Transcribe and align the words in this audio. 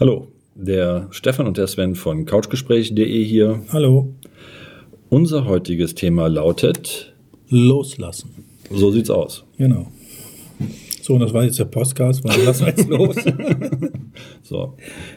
Hallo, 0.00 0.26
der 0.56 1.06
Stefan 1.10 1.46
und 1.46 1.56
der 1.56 1.68
Sven 1.68 1.94
von 1.94 2.24
couchgespräch.de 2.26 3.24
hier. 3.24 3.62
Hallo. 3.72 4.12
Unser 5.08 5.44
heutiges 5.46 5.94
Thema 5.94 6.26
lautet 6.28 7.14
Loslassen. 7.48 8.44
So 8.72 8.90
sieht's 8.90 9.08
aus. 9.10 9.44
Genau. 9.56 9.86
So, 11.00 11.14
und 11.14 11.20
das 11.20 11.32
war 11.32 11.44
jetzt 11.44 11.60
der 11.60 11.66
Podcast, 11.66 12.24
weil 12.24 12.42
lassen 12.42 12.66
wir 12.66 12.72
jetzt 12.72 12.88
los. 12.88 13.16
So, 14.42 14.74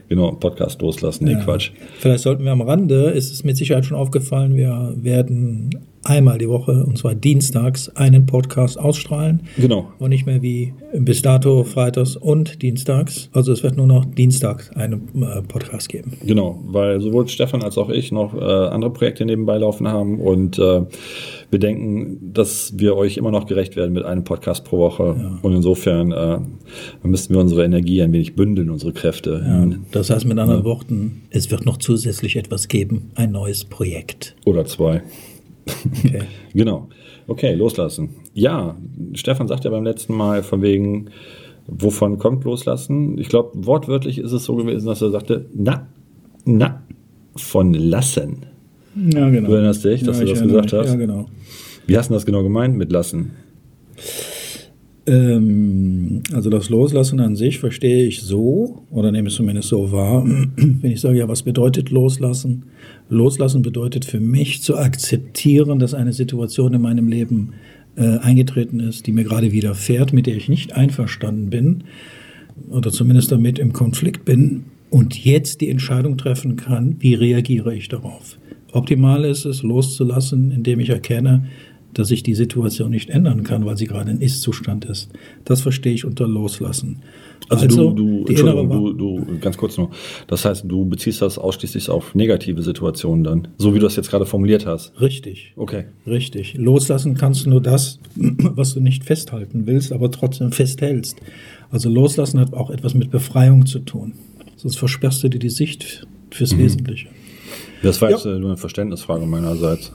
genau, 0.09 0.31
Podcast 0.33 0.82
loslassen, 0.82 1.25
nee, 1.25 1.34
Ja. 1.34 1.44
Quatsch. 1.44 1.71
Vielleicht 2.00 2.23
sollten 2.23 2.46
wir 2.46 2.52
am 2.52 2.62
Rande, 2.62 3.09
ist 3.12 3.32
es 3.32 3.44
mit 3.44 3.57
Sicherheit 3.57 3.86
schon 3.86 3.98
aufgefallen, 3.98 4.55
wir 4.55 4.94
werden 4.96 5.70
einmal 6.04 6.38
die 6.38 6.48
Woche, 6.48 6.84
und 6.86 6.98
zwar 6.98 7.16
dienstags, 7.16 7.89
einen 7.95 8.25
Podcast 8.25 8.80
ausstrahlen. 8.80 9.43
Genau, 9.57 9.91
Und 10.00 10.09
nicht 10.09 10.25
mehr 10.25 10.41
wie 10.41 10.73
bis 10.93 11.21
dato 11.21 11.63
freitags 11.63 12.16
und 12.16 12.62
dienstags. 12.62 13.30
Also 13.34 13.52
es 13.52 13.63
wird 13.63 13.75
nur 13.77 13.88
noch 13.88 14.05
dienstags 14.05 14.70
einen 14.71 15.02
äh, 15.21 15.41
Podcast 15.41 15.89
geben. 15.89 16.13
genau, 16.25 16.62
weil 16.68 17.02
sowohl 17.02 17.27
Stefan 17.27 17.62
als 17.63 17.77
auch 17.77 17.90
ich 17.90 18.12
noch 18.12 18.34
äh, 18.34 18.40
andere 18.40 18.91
Projekte 18.91 19.26
nebenbei 19.26 19.57
laufen 19.57 19.88
haben 19.88 20.20
und 20.20 20.57
äh, 20.59 20.81
wir 21.49 21.59
denken, 21.59 22.32
dass 22.34 22.73
wir 22.77 22.95
euch 22.95 23.18
immer 23.18 23.32
noch 23.32 23.45
gerecht 23.45 23.76
werden 23.76 23.93
mit 23.93 24.04
einem 24.04 24.23
Podcast 24.23 24.63
pro 24.66 24.77
Woche. 24.79 25.40
Und 25.41 25.54
insofern 25.54 26.12
äh, 26.12 26.40
müssten 27.04 27.34
wir 27.34 27.40
unsere 27.41 27.63
Energie 27.63 28.02
ein 28.02 28.12
wenig 28.12 28.35
bündeln, 28.35 28.70
unsere 28.70 28.91
Kräfte. 28.91 29.43
Ja, 29.45 29.77
das 29.91 30.09
heißt 30.09 30.26
mit 30.26 30.38
anderen 30.38 30.66
Worten, 30.66 31.23
es 31.29 31.49
wird 31.52 31.66
noch 31.66 31.77
zusätzlich 31.77 32.35
etwas 32.35 32.68
geben, 32.68 33.12
ein 33.16 33.32
neues 33.32 33.63
Projekt. 33.63 34.35
Oder 34.45 34.66
zwei. 34.66 35.04
Okay. 36.05 36.21
Genau. 36.53 36.89
Okay, 37.27 37.53
loslassen. 37.53 38.09
Ja, 38.34 38.76
Stefan 39.13 39.48
sagt 39.48 39.66
ja 39.66 39.71
beim 39.71 39.84
letzten 39.84 40.16
Mal 40.16 40.43
von 40.43 40.62
wegen, 40.62 41.09
wovon 41.67 42.17
kommt 42.17 42.43
loslassen? 42.45 43.17
Ich 43.17 43.27
glaube, 43.27 43.52
wortwörtlich 43.66 44.17
ist 44.17 44.31
es 44.31 44.45
so 44.45 44.55
gewesen, 44.55 44.85
dass 44.85 45.02
er 45.02 45.12
sagte, 45.12 45.45
na, 45.53 45.88
na, 46.45 46.84
von 47.35 47.73
lassen. 47.73 48.45
Ja, 48.95 49.29
genau. 49.29 49.49
Du 49.49 49.54
erinnerst 49.54 49.84
dich, 49.84 50.04
dass 50.04 50.20
ja, 50.20 50.26
du 50.26 50.32
das 50.32 50.41
gesagt 50.41 50.71
mich. 50.71 50.73
hast? 50.73 50.90
Ja, 50.90 50.95
genau. 50.95 51.27
Wie 51.85 51.98
hast 51.98 52.10
du 52.10 52.13
das 52.13 52.26
genau 52.26 52.43
gemeint 52.43 52.76
mit 52.77 52.91
lassen? 52.91 53.32
Ähm, 55.05 55.66
also 56.33 56.49
das 56.49 56.70
Loslassen 56.70 57.20
an 57.20 57.35
sich 57.35 57.59
verstehe 57.59 58.05
ich 58.05 58.21
so, 58.21 58.83
oder 58.91 59.11
nehme 59.11 59.29
es 59.29 59.35
zumindest 59.35 59.70
so 59.70 59.91
wahr, 59.91 60.25
wenn 60.55 60.91
ich 60.91 61.01
sage, 61.01 61.20
ja, 61.20 61.27
was 61.27 61.43
bedeutet 61.43 61.89
Loslassen? 61.89 62.65
Loslassen 63.09 63.61
bedeutet 63.61 64.06
für 64.06 64.19
mich 64.19 64.61
zu 64.61 64.78
akzeptieren, 64.78 65.79
dass 65.79 65.94
eine 65.94 66.13
Situation 66.13 66.73
in 66.73 66.81
meinem 66.81 67.07
Leben 67.07 67.53
äh, 67.95 68.17
eingetreten 68.17 68.79
ist, 68.79 69.07
die 69.07 69.11
mir 69.11 69.23
gerade 69.23 69.51
widerfährt, 69.51 70.13
mit 70.13 70.28
der 70.28 70.35
ich 70.35 70.50
nicht 70.50 70.73
einverstanden 70.73 71.50
bin 71.50 71.83
oder 72.69 72.91
zumindest 72.91 73.31
damit 73.31 73.59
im 73.59 73.73
Konflikt 73.73 74.25
bin 74.25 74.66
und 74.89 75.23
jetzt 75.23 75.61
die 75.61 75.69
Entscheidung 75.69 76.17
treffen 76.17 76.55
kann, 76.55 76.97
wie 77.00 77.13
reagiere 77.13 77.75
ich 77.75 77.88
darauf. 77.88 78.38
Optimal 78.72 79.25
ist 79.25 79.45
es, 79.45 79.63
loszulassen, 79.63 80.51
indem 80.51 80.79
ich 80.79 80.89
erkenne, 80.89 81.45
dass 81.94 82.12
ich 82.12 82.22
die 82.24 82.35
Situation 82.35 82.91
nicht 82.91 83.09
ändern 83.09 83.44
kann, 83.44 83.66
weil 83.66 83.78
sie 83.78 83.85
gerade 83.88 84.09
ein 84.12 84.22
Ist-Zustand 84.22 84.85
ist. 84.85 85.09
Das 85.46 85.62
verstehe 85.62 85.94
ich 85.94 86.06
unter 86.06 86.28
Loslassen. 86.28 87.00
Also, 87.50 87.68
du, 87.68 87.94
du, 87.94 88.03
innere 88.25 88.59
Entschuldigung, 88.59 88.97
du, 88.97 89.24
du, 89.25 89.40
ganz 89.40 89.57
kurz 89.57 89.78
nur. 89.78 89.90
Das 90.28 90.44
heißt, 90.44 90.66
du 90.68 90.85
beziehst 90.85 91.22
das 91.22 91.38
ausschließlich 91.38 91.90
auf 91.90 92.13
negative 92.13 92.62
Situationen 92.62 93.24
dann, 93.24 93.47
so 93.57 93.74
wie 93.74 93.79
du 93.79 93.85
das 93.85 93.96
jetzt 93.96 94.09
gerade 94.09 94.25
formuliert 94.25 94.66
hast. 94.66 95.00
Richtig. 95.00 95.53
Okay. 95.56 95.85
Richtig. 96.06 96.56
Loslassen 96.56 97.16
kannst 97.16 97.46
du 97.46 97.50
nur 97.52 97.62
das, 97.62 98.00
was 98.16 98.74
du 98.74 98.79
nicht 98.81 99.03
festhalten 99.06 99.66
willst, 99.66 99.91
aber 99.94 100.12
trotzdem 100.12 100.51
festhältst. 100.51 101.18
Also 101.69 101.90
loslassen 101.90 102.40
hat 102.40 102.53
auch 102.53 102.69
etwas 102.69 102.94
mit 102.96 103.12
Befreiung 103.12 103.66
zu 103.66 103.79
tun. 103.79 104.13
Sonst 104.57 104.78
versperrst 104.78 105.24
du 105.24 105.29
dir 105.29 105.40
die 105.40 105.50
Sicht 105.50 106.06
fürs 106.31 106.53
Mhm. 106.53 106.59
Wesentliche. 106.59 107.07
Das 107.84 108.01
war 108.01 108.09
Ja. 108.09 108.18
jetzt 108.18 108.25
äh, 108.25 108.40
nur 108.40 108.50
eine 108.50 108.57
Verständnisfrage 108.57 109.25
meinerseits. 109.25 109.94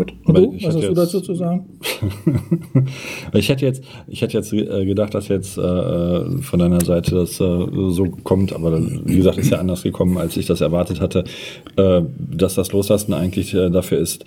Gut. 0.00 0.14
Und 0.24 0.34
du, 0.34 0.54
ich 0.54 0.66
was 0.66 0.76
hast 0.76 0.88
du 0.88 0.94
dazu 0.94 1.20
zu 1.20 1.34
sagen? 1.34 1.66
Ich 3.34 3.50
hätte 3.50 3.66
jetzt, 3.66 3.84
ich 4.08 4.22
hätte 4.22 4.38
jetzt 4.38 4.50
äh, 4.52 4.86
gedacht, 4.86 5.14
dass 5.14 5.28
jetzt 5.28 5.58
äh, 5.58 5.60
von 6.40 6.58
deiner 6.58 6.80
Seite 6.82 7.14
das 7.14 7.32
äh, 7.32 7.66
so 7.90 8.06
kommt, 8.24 8.54
aber 8.54 8.80
wie 8.80 9.16
gesagt, 9.16 9.36
ist 9.36 9.50
ja 9.50 9.58
anders 9.58 9.82
gekommen, 9.82 10.16
als 10.16 10.38
ich 10.38 10.46
das 10.46 10.62
erwartet 10.62 11.02
hatte, 11.02 11.24
äh, 11.76 12.00
dass 12.18 12.54
das 12.54 12.72
Loslassen 12.72 13.12
eigentlich 13.12 13.52
äh, 13.52 13.68
dafür 13.68 13.98
ist, 13.98 14.24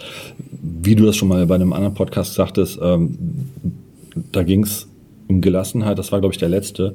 wie 0.62 0.94
du 0.94 1.06
das 1.06 1.16
schon 1.16 1.28
mal 1.28 1.44
bei 1.48 1.56
einem 1.56 1.74
anderen 1.74 1.96
Podcast 1.96 2.36
sagtest, 2.36 2.80
ähm, 2.80 3.18
da 4.32 4.44
ging 4.44 4.64
es 4.64 4.88
um 5.28 5.42
Gelassenheit, 5.42 5.98
das 5.98 6.12
war, 6.12 6.20
glaube 6.20 6.34
ich, 6.34 6.40
der 6.40 6.50
letzte, 6.50 6.94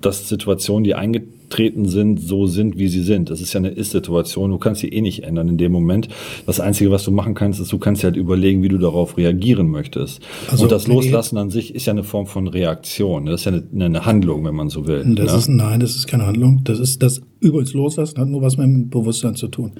dass 0.00 0.28
Situationen, 0.28 0.82
die 0.82 0.96
eingetreten 0.96 1.35
sind, 1.50 2.20
so 2.20 2.46
sind, 2.46 2.78
wie 2.78 2.88
sie 2.88 3.02
sind. 3.02 3.30
Das 3.30 3.40
ist 3.40 3.52
ja 3.52 3.58
eine 3.58 3.68
Ist-Situation, 3.68 4.50
du 4.50 4.58
kannst 4.58 4.80
sie 4.80 4.88
eh 4.88 5.00
nicht 5.00 5.24
ändern 5.24 5.48
in 5.48 5.58
dem 5.58 5.72
Moment. 5.72 6.08
Das 6.46 6.60
Einzige, 6.60 6.90
was 6.90 7.04
du 7.04 7.10
machen 7.10 7.34
kannst, 7.34 7.60
ist, 7.60 7.72
du 7.72 7.78
kannst 7.78 8.02
dir 8.02 8.08
halt 8.08 8.16
überlegen, 8.16 8.62
wie 8.62 8.68
du 8.68 8.78
darauf 8.78 9.16
reagieren 9.16 9.68
möchtest. 9.68 10.20
Also, 10.50 10.64
Und 10.64 10.72
das 10.72 10.86
Loslassen 10.86 11.38
an 11.38 11.50
sich 11.50 11.74
ist 11.74 11.86
ja 11.86 11.92
eine 11.92 12.04
Form 12.04 12.26
von 12.26 12.48
Reaktion. 12.48 13.26
Das 13.26 13.40
ist 13.40 13.44
ja 13.46 13.52
eine, 13.52 13.84
eine 13.84 14.06
Handlung, 14.06 14.44
wenn 14.44 14.54
man 14.54 14.68
so 14.68 14.86
will. 14.86 15.04
Das 15.14 15.32
ne? 15.32 15.38
ist, 15.38 15.48
nein, 15.48 15.80
das 15.80 15.96
ist 15.96 16.06
keine 16.06 16.26
Handlung. 16.26 16.62
Das 16.64 16.78
ist 16.78 17.02
das 17.02 17.22
übrigens 17.40 17.72
Loslassen 17.74 18.18
hat 18.18 18.28
nur 18.28 18.42
was 18.42 18.56
mit 18.56 18.66
dem 18.66 18.90
Bewusstsein 18.90 19.34
zu 19.34 19.48
tun, 19.48 19.72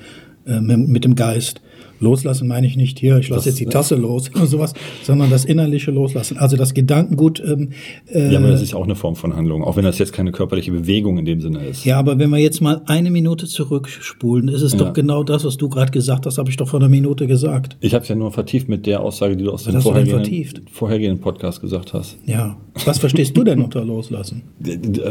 äh, 0.47 0.61
mit, 0.61 0.89
mit 0.89 1.05
dem 1.05 1.15
Geist. 1.15 1.61
Loslassen 2.01 2.49
meine 2.49 2.67
ich 2.67 2.77
nicht 2.77 2.99
hier, 2.99 3.19
ich 3.19 3.29
lasse 3.29 3.49
jetzt 3.49 3.61
die 3.61 3.67
Tasse 3.67 3.95
los 3.97 4.31
oder 4.35 4.47
sowas, 4.47 4.73
sondern 5.03 5.31
das 5.31 5.45
innerliche 5.45 5.91
Loslassen. 5.91 6.37
Also 6.39 6.57
das 6.57 6.75
Gedankengut. 6.75 7.43
Ähm, 7.45 7.71
äh, 8.13 8.33
ja, 8.33 8.39
aber 8.39 8.49
das 8.51 8.63
ist 8.63 8.75
auch 8.75 8.85
eine 8.85 8.95
Form 8.97 9.17
von 9.17 9.35
Handlung, 9.37 9.63
auch 9.65 9.77
wenn 9.77 9.85
das 9.85 9.99
jetzt 9.99 10.13
keine 10.13 10.33
körperliche 10.33 10.73
Bewegung 10.73 11.19
in 11.19 11.25
dem 11.25 11.41
Sinne 11.41 11.65
ist. 11.65 11.85
ja, 11.85 11.99
aber 11.99 12.19
wenn 12.19 12.31
wir 12.31 12.39
jetzt 12.39 12.61
mal 12.61 12.83
eine 12.87 13.11
Minute 13.11 13.47
zurückspulen, 13.47 14.49
ist 14.49 14.63
es 14.63 14.73
Ja. 14.73 14.79
doch 14.79 14.93
genau 14.93 15.23
das, 15.23 15.45
was 15.45 15.57
du 15.57 15.69
gerade 15.69 15.91
gesagt 15.91 16.27
hast, 16.27 16.39
habe 16.39 16.51
ich 16.51 16.57
doch 16.57 16.69
vor 16.69 16.81
einer 16.81 16.89
Minute 16.89 17.27
gesagt. 17.27 17.77
Ich 17.81 17.95
habe 17.95 18.03
es 18.03 18.09
ja 18.09 18.15
nur 18.15 18.33
vertieft 18.33 18.69
mit 18.69 18.87
der 18.87 19.01
Aussage, 19.01 19.37
die 19.37 19.45
du 19.45 19.53
aus 19.53 19.65
dem 19.65 19.81
vorhergehenden, 19.81 20.67
vorhergehenden 20.73 21.21
Podcast 21.21 21.61
gesagt 21.61 21.93
hast. 21.93 22.17
Ja. 22.27 22.57
Was 22.85 22.99
verstehst 22.99 23.37
du 23.37 23.43
denn 23.45 23.61
unter 23.61 23.85
Loslassen? 23.85 24.43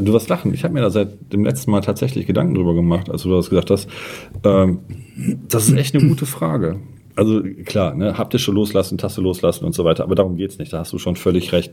Du 0.06 0.14
wirst 0.14 0.30
lachen. 0.30 0.54
Ich 0.54 0.64
habe 0.64 0.74
mir 0.74 0.82
da 0.82 0.90
seit 0.90 1.32
dem 1.34 1.44
letzten 1.46 1.72
Mal 1.72 1.82
tatsächlich 1.82 2.28
Gedanken 2.28 2.54
drüber 2.56 2.74
gemacht, 2.74 3.10
als 3.10 3.24
du 3.24 3.32
das 3.32 3.50
gesagt 3.50 3.72
hast. 3.72 3.88
Ähm, 4.44 4.80
das 5.48 5.68
ist 5.70 5.76
echt 5.78 5.96
eine 5.96 6.08
gute 6.08 6.26
Frage. 6.26 6.75
Also 7.16 7.42
klar, 7.66 7.96
ne, 7.96 8.18
haptische 8.18 8.52
Loslassen, 8.52 8.98
Taste 8.98 9.22
loslassen 9.22 9.66
und 9.66 9.74
so 9.74 9.86
weiter, 9.86 10.04
aber 10.04 10.16
darum 10.16 10.36
geht's 10.36 10.58
nicht. 10.58 10.74
Da 10.74 10.80
hast 10.80 10.92
du 10.94 10.98
schon 10.98 11.16
völlig 11.16 11.52
recht. 11.54 11.72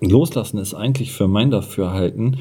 Loslassen 0.00 0.58
ist 0.58 0.72
eigentlich 0.74 1.12
für 1.12 1.28
mein 1.28 1.50
Dafürhalten, 1.50 2.38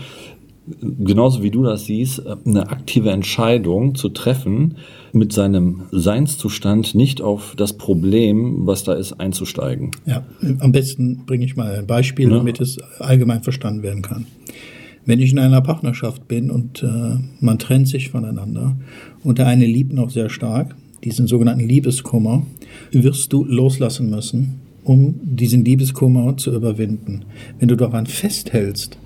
genauso 0.82 1.44
wie 1.44 1.52
du 1.52 1.64
das 1.64 1.86
siehst, 1.86 2.24
eine 2.46 2.70
aktive 2.70 3.10
Entscheidung 3.12 3.96
zu 3.96 4.10
treffen, 4.10 4.78
mit 5.12 5.34
seinem 5.34 5.82
Seinszustand 5.92 6.96
nicht 6.96 7.22
auf 7.22 7.56
das 7.58 7.74
Problem, 7.74 8.68
was 8.68 8.84
da 8.84 8.94
ist, 8.94 9.20
einzusteigen. 9.20 9.92
Ja, 10.06 10.24
am 10.60 10.72
besten 10.72 11.26
bringe 11.26 11.44
ich 11.46 11.56
mal 11.56 11.76
ein 11.76 11.88
Beispiel, 11.88 12.30
Ja. 12.30 12.38
damit 12.38 12.62
es 12.62 12.78
allgemein 13.00 13.42
verstanden 13.44 13.84
werden 13.84 14.02
kann. 14.04 14.28
Wenn 15.06 15.20
ich 15.20 15.32
in 15.32 15.40
einer 15.40 15.62
Partnerschaft 15.62 16.28
bin 16.28 16.52
und 16.52 16.84
äh, 16.84 17.16
man 17.40 17.58
trennt 17.58 17.88
sich 17.88 18.10
voneinander 18.10 18.78
und 19.24 19.40
der 19.40 19.48
eine 19.48 19.66
liebt 19.66 19.92
noch 19.94 20.12
sehr 20.12 20.30
stark, 20.30 20.76
diesen 21.04 21.28
sogenannten 21.28 21.68
Liebeskummer, 21.68 22.46
wirst 22.92 23.32
du 23.34 23.46
loslassen 23.46 24.10
müssen, 24.10 24.62
um 24.84 25.16
diesen 25.24 25.64
Liebeskummer 25.64 26.38
zu 26.38 26.54
überwinden. 26.54 27.26
Wenn 27.60 27.68
du 27.68 27.76
daran 27.76 28.06
festhältst, 28.06 28.98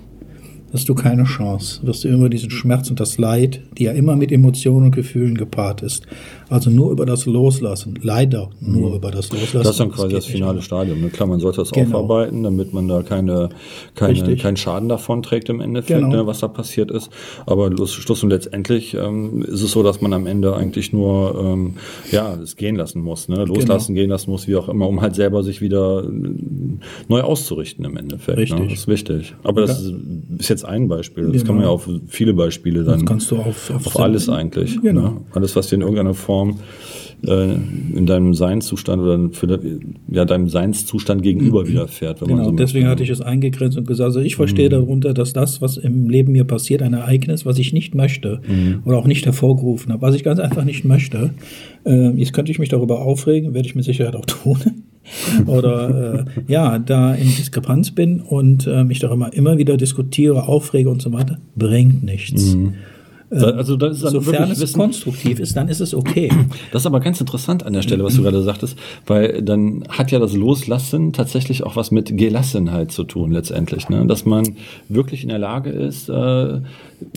hast 0.74 0.88
du 0.88 0.94
keine 0.94 1.24
Chance. 1.24 1.80
Wirst 1.84 2.04
du 2.04 2.08
immer 2.08 2.28
diesen 2.28 2.50
Schmerz 2.50 2.90
und 2.90 3.00
das 3.00 3.16
Leid, 3.16 3.60
die 3.78 3.84
ja 3.84 3.92
immer 3.92 4.16
mit 4.16 4.32
Emotionen 4.32 4.86
und 4.86 4.90
Gefühlen 4.94 5.36
gepaart 5.36 5.82
ist. 5.82 6.04
Also 6.50 6.68
nur 6.70 6.90
über 6.90 7.06
das 7.06 7.24
Loslassen, 7.26 7.98
leider 8.02 8.50
nur 8.60 8.94
über 8.96 9.10
das 9.10 9.30
Loslassen. 9.32 9.58
Mhm. 9.58 9.62
Das 9.62 9.70
ist 9.70 9.80
dann 9.80 9.90
quasi 9.92 10.14
das 10.14 10.24
nicht 10.26 10.32
finale. 10.34 10.60
Stadium. 10.62 11.00
Ne? 11.00 11.08
Klar, 11.08 11.28
man 11.28 11.40
sollte 11.40 11.58
das 11.62 11.70
Genau. 11.70 11.86
aufarbeiten, 12.00 12.42
damit 12.42 12.72
man 12.74 12.86
da 12.88 13.02
keine, 13.02 13.48
keine, 13.94 14.36
keinen 14.36 14.56
Schaden 14.56 14.88
davon 14.88 15.22
trägt 15.22 15.48
im 15.48 15.60
Endeffekt, 15.60 16.00
Genau. 16.00 16.14
ne, 16.16 16.26
was 16.26 16.40
da 16.40 16.48
passiert 16.48 16.90
ist. 16.90 17.10
Aber 17.46 17.70
Schluss 17.86 18.22
und 18.22 18.30
letztendlich 18.30 18.94
ähm, 18.94 19.42
ist 19.42 19.62
es 19.62 19.70
so, 19.72 19.82
dass 19.82 20.00
man 20.00 20.12
am 20.12 20.26
Ende 20.26 20.54
eigentlich 20.54 20.92
nur 20.92 21.40
ähm, 21.40 21.74
ja, 22.10 22.34
es 22.42 22.56
gehen 22.56 22.76
lassen 22.76 23.00
muss, 23.00 23.28
ne? 23.28 23.44
loslassen, 23.44 23.94
Genau. 23.94 24.02
gehen 24.02 24.10
lassen 24.10 24.30
muss, 24.30 24.46
wie 24.48 24.56
auch 24.56 24.68
immer, 24.68 24.88
um 24.88 25.00
halt 25.00 25.14
selber 25.14 25.42
sich 25.42 25.60
wieder 25.60 26.04
äh, 26.04 26.08
neu 27.08 27.20
auszurichten 27.22 27.84
im 27.84 27.96
Endeffekt. 27.96 28.36
Ne? 28.38 28.42
Richtig. 28.42 28.68
Das 28.70 28.78
ist 28.80 28.88
wichtig. 28.88 29.34
Aber 29.44 29.60
das 29.62 29.82
Ja. 29.82 29.90
ist, 30.38 30.50
ist 30.50 30.63
jetzt 30.64 30.68
ein 30.68 30.88
Beispiel. 30.88 31.24
Das 31.24 31.32
Genau. 31.32 31.44
kann 31.46 31.54
man 31.56 31.64
ja 31.64 31.70
auf 31.70 31.88
viele 32.08 32.34
Beispiele 32.34 32.84
dann 32.84 33.00
Das 33.00 33.06
kannst 33.06 33.30
du 33.30 33.36
auf, 33.36 33.70
auf 33.70 34.00
alles 34.00 34.28
eigentlich. 34.28 34.80
Genau. 34.80 35.00
Ne? 35.02 35.16
Alles, 35.32 35.54
was 35.56 35.68
dir 35.68 35.76
in 35.76 35.80
irgendeiner 35.82 36.14
Form 36.14 36.58
äh, 37.26 37.54
in 37.94 38.06
deinem 38.06 38.34
Seinszustand 38.34 39.02
oder 39.02 39.30
für 39.32 39.58
ja, 40.10 40.24
deinem 40.24 40.48
Seinszustand 40.48 41.22
gegenüber 41.22 41.66
widerfährt. 41.66 42.20
Wenn 42.20 42.28
Genau, 42.28 42.44
so 42.44 42.50
deswegen 42.52 42.84
möchte. 42.84 42.90
hatte 42.90 43.02
ich 43.04 43.10
es 43.10 43.20
eingegrenzt 43.20 43.78
und 43.78 43.86
gesagt, 43.86 44.06
also 44.06 44.20
ich 44.20 44.36
verstehe 44.36 44.68
darunter, 44.68 45.14
dass 45.14 45.32
das, 45.32 45.62
was 45.62 45.76
im 45.76 46.10
Leben 46.10 46.32
mir 46.32 46.44
passiert, 46.44 46.82
ein 46.82 46.92
Ereignis, 46.92 47.46
was 47.46 47.58
ich 47.58 47.72
nicht 47.72 47.94
möchte 47.94 48.40
oder 48.84 48.98
auch 48.98 49.06
nicht 49.06 49.24
hervorgerufen 49.24 49.92
habe, 49.92 50.02
was 50.02 50.14
ich 50.14 50.22
ganz 50.24 50.38
einfach 50.38 50.64
nicht 50.64 50.84
möchte. 50.84 51.30
Äh, 51.84 52.10
jetzt 52.10 52.32
könnte 52.32 52.52
ich 52.52 52.58
mich 52.58 52.68
darüber 52.68 53.00
aufregen, 53.00 53.54
werde 53.54 53.66
ich 53.68 53.74
mit 53.74 53.84
Sicherheit 53.84 54.16
auch 54.16 54.26
tun. 54.26 54.58
oder 55.46 56.24
äh, 56.26 56.42
ja, 56.46 56.78
da 56.78 57.14
in 57.14 57.26
Diskrepanz 57.26 57.90
bin 57.90 58.20
und 58.20 58.66
äh, 58.66 58.84
mich 58.84 59.00
darüber 59.00 59.32
immer 59.32 59.58
wieder 59.58 59.76
diskutiere, 59.76 60.48
aufrege 60.48 60.90
und 60.90 61.02
so 61.02 61.12
weiter, 61.12 61.38
bringt 61.56 62.02
nichts. 62.02 62.56
Also 63.42 63.76
das 63.76 63.96
ist 63.96 64.04
dann 64.04 64.12
Sofern 64.12 64.50
es 64.50 64.60
Wissen, 64.60 64.78
konstruktiv 64.78 65.40
ist, 65.40 65.56
dann 65.56 65.68
ist 65.68 65.80
es 65.80 65.94
okay. 65.94 66.30
Das 66.72 66.82
ist 66.82 66.86
aber 66.86 67.00
ganz 67.00 67.20
interessant 67.20 67.64
an 67.66 67.72
der 67.72 67.82
Stelle, 67.82 68.04
was 68.04 68.14
du 68.16 68.22
gerade 68.22 68.42
sagtest, 68.42 68.78
weil 69.06 69.42
dann 69.42 69.84
hat 69.88 70.10
ja 70.10 70.18
das 70.18 70.34
Loslassen 70.34 71.12
tatsächlich 71.12 71.62
auch 71.64 71.76
was 71.76 71.90
mit 71.90 72.16
Gelassenheit 72.16 72.92
zu 72.92 73.04
tun 73.04 73.32
letztendlich, 73.32 73.88
ne? 73.88 74.06
dass 74.06 74.24
man 74.24 74.56
wirklich 74.88 75.22
in 75.22 75.28
der 75.28 75.38
Lage 75.38 75.70
ist, 75.70 76.08
äh, 76.08 76.60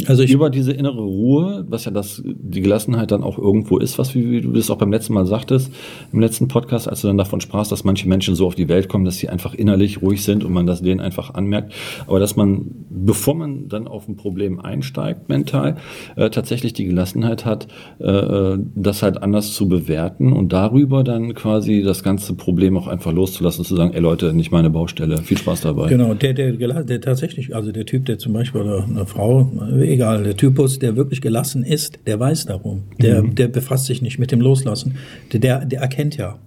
Also 0.06 0.24
ich- 0.24 0.32
über 0.32 0.50
diese 0.50 0.72
innere 0.74 1.02
Ruhe, 1.02 1.66
was 1.70 1.86
ja 1.86 1.92
das 1.92 2.22
die 2.26 2.62
Gelassenheit 2.62 3.12
dann 3.12 3.24
auch 3.24 3.38
irgendwo 3.38 3.78
ist, 3.78 3.98
was 3.98 4.14
wie, 4.16 4.30
wie 4.32 4.42
du 4.42 4.52
das 4.52 4.70
auch 4.70 4.78
beim 4.78 4.92
letzten 4.92 5.14
Mal 5.14 5.26
sagtest, 5.26 5.72
im 6.12 6.20
letzten 6.20 6.48
Podcast, 6.48 6.88
als 6.90 7.02
du 7.02 7.08
dann 7.08 7.18
davon 7.18 7.42
sprachst, 7.42 7.72
dass 7.72 7.84
manche 7.84 8.08
Menschen 8.08 8.36
so 8.36 8.48
auf 8.48 8.56
die 8.56 8.68
Welt 8.68 8.90
kommen, 8.90 9.06
dass 9.06 9.18
sie 9.18 9.30
einfach 9.30 9.54
innerlich 9.54 10.02
ruhig 10.02 10.24
sind 10.24 10.44
und 10.44 10.52
man 10.52 10.66
das 10.66 10.82
denen 10.82 11.00
einfach 11.00 11.34
anmerkt, 11.34 11.74
aber 12.08 12.20
dass 12.20 12.36
man, 12.36 12.66
bevor 12.90 13.36
man 13.36 13.68
dann 13.70 13.88
auf 13.88 14.08
ein 14.08 14.16
Problem 14.16 14.60
einsteigt 14.60 15.30
mental, 15.30 15.78
äh, 16.16 16.30
tatsächlich 16.30 16.74
die 16.74 16.86
Gelassenheit 16.86 17.46
hat, 17.46 17.68
äh, 18.00 18.58
das 18.76 19.04
halt 19.04 19.22
anders 19.22 19.54
zu 19.54 19.68
bewerten 19.68 20.34
und 20.34 20.54
darüber 20.54 21.04
dann 21.04 21.34
quasi 21.34 21.82
das 21.84 22.04
ganze 22.04 22.34
Problem 22.36 22.78
auch 22.78 22.88
einfach 22.88 23.12
loszulassen, 23.12 23.66
zu 23.66 23.76
sagen, 23.76 23.94
ey 23.94 24.00
Leute, 24.02 24.34
nicht 24.34 24.52
meine 24.52 24.70
Baustelle, 24.70 25.18
viel 25.20 25.38
Spaß 25.38 25.62
dabei. 25.62 25.88
Genau, 25.90 26.14
der, 26.14 26.34
der, 26.34 26.54
der 26.54 27.02
tatsächlich, 27.02 27.56
also 27.56 27.72
der 27.72 27.86
Typ, 27.86 28.06
der 28.06 28.18
zum 28.18 28.34
Beispiel, 28.34 28.62
oder 28.62 28.84
eine 28.84 29.06
Frau, 29.06 29.52
äh, 29.74 29.92
egal, 29.94 30.24
der 30.24 30.38
Typus, 30.38 30.80
der 30.80 30.96
wirklich 30.96 31.22
gelassen 31.22 31.64
ist, 31.64 32.00
der 32.08 32.20
weiß 32.20 32.46
darum. 32.46 32.84
Der, 33.02 33.24
Mhm. 33.24 33.36
der 33.36 33.48
befasst 33.48 33.86
sich 33.86 34.02
nicht 34.02 34.20
mit 34.20 34.32
dem 34.32 34.42
Loslassen. 34.42 34.96
Der, 35.34 35.40
der, 35.40 35.66
der 35.66 35.82
erkennt 35.82 36.18
ja. 36.18 36.38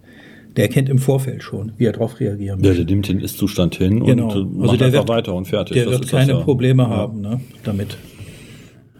Der 0.56 0.64
erkennt 0.64 0.88
im 0.88 0.98
Vorfeld 0.98 1.44
schon, 1.44 1.72
wie 1.78 1.84
er 1.84 1.92
darauf 1.92 2.18
reagieren 2.18 2.58
Ja, 2.60 2.70
möchte. 2.70 2.84
der 2.84 2.94
nimmt 2.94 3.08
den 3.08 3.20
Ist-Zustand 3.20 3.76
hin 3.76 4.04
Genau. 4.04 4.32
und 4.32 4.62
äh, 4.64 4.66
macht 4.66 4.82
einfach 4.82 5.06
weiter 5.08 5.32
und 5.34 5.46
fertig. 5.46 5.74
Der 5.74 5.84
Das 5.84 5.92
wird 5.92 6.04
ist 6.06 6.12
das 6.12 6.20
keine 6.20 6.32
ja. 6.32 6.40
Probleme 6.40 6.88
haben 6.88 7.20
ne, 7.20 7.40
damit. 7.62 7.96